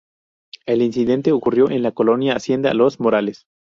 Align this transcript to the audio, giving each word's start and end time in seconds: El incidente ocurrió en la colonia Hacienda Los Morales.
El 0.65 0.81
incidente 0.81 1.31
ocurrió 1.31 1.69
en 1.69 1.83
la 1.83 1.91
colonia 1.91 2.33
Hacienda 2.35 2.73
Los 2.73 2.99
Morales. 2.99 3.45